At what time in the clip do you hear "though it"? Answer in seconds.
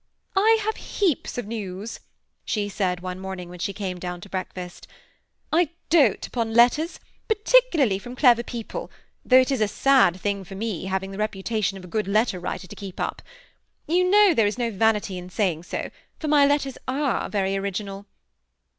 9.23-9.51